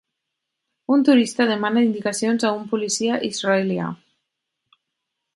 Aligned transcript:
Un 0.93 1.03
turista 1.09 1.45
demana 1.51 1.83
indicacions 1.87 2.45
a 2.49 2.53
un 2.61 2.63
policia 2.71 3.19
israelià. 3.27 3.91